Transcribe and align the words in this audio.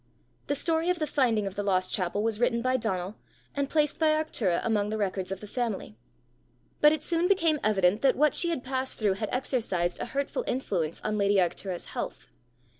The 0.47 0.55
story 0.55 0.89
of 0.89 0.97
the 0.97 1.05
finding 1.05 1.45
of 1.45 1.53
the 1.53 1.61
lost 1.61 1.91
chapel 1.91 2.23
was 2.23 2.39
written 2.39 2.63
by 2.63 2.75
Donal, 2.75 3.17
and 3.53 3.69
placed 3.69 3.99
by 3.99 4.07
Arctura 4.13 4.59
among 4.65 4.89
the 4.89 4.97
records 4.97 5.31
of 5.31 5.41
the 5.41 5.47
family. 5.47 5.95
But 6.79 6.91
it 6.91 7.03
soon 7.03 7.27
became 7.27 7.59
evident 7.63 8.01
that 8.01 8.15
what 8.17 8.33
she 8.33 8.49
had 8.49 8.63
passed 8.63 8.97
through 8.97 9.13
had 9.13 9.29
exercised 9.31 9.99
a 9.99 10.05
hurtful 10.05 10.43
influence 10.47 11.01
on 11.01 11.19
lady 11.19 11.35
Arctura's 11.35 11.85
health. 11.85 12.31